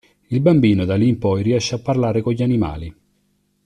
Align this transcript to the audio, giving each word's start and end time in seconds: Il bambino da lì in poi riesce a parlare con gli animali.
Il 0.29 0.39
bambino 0.41 0.83
da 0.83 0.95
lì 0.95 1.07
in 1.09 1.19
poi 1.19 1.43
riesce 1.43 1.75
a 1.75 1.79
parlare 1.79 2.23
con 2.23 2.33
gli 2.33 2.41
animali. 2.41 2.95